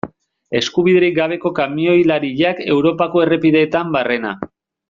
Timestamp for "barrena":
3.99-4.35